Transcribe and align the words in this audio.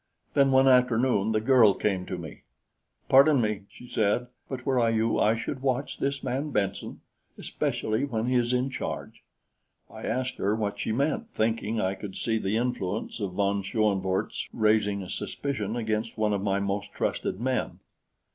Then 0.33 0.49
one 0.49 0.67
afternoon 0.67 1.31
the 1.31 1.39
girl 1.39 1.75
came 1.75 2.07
to 2.07 2.17
me. 2.17 2.41
"Pardon 3.07 3.39
me," 3.39 3.65
she 3.69 3.87
said, 3.87 4.29
"but 4.49 4.65
were 4.65 4.79
I 4.79 4.89
you, 4.89 5.19
I 5.19 5.35
should 5.35 5.61
watch 5.61 5.99
this 5.99 6.23
man 6.23 6.49
Benson 6.49 7.01
especially 7.37 8.03
when 8.05 8.25
he 8.25 8.33
is 8.33 8.51
in 8.51 8.71
charge." 8.71 9.21
I 9.91 10.01
asked 10.07 10.37
her 10.37 10.55
what 10.55 10.79
she 10.79 10.91
meant, 10.91 11.29
thinking 11.35 11.79
I 11.79 11.93
could 11.93 12.17
see 12.17 12.39
the 12.39 12.57
influence 12.57 13.19
of 13.19 13.33
von 13.33 13.61
Schoenvorts 13.61 14.49
raising 14.51 15.03
a 15.03 15.07
suspicion 15.11 15.75
against 15.75 16.17
one 16.17 16.33
of 16.33 16.41
my 16.41 16.57
most 16.59 16.91
trusted 16.93 17.39
men. 17.39 17.77